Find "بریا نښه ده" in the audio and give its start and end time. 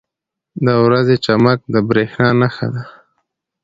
1.87-2.83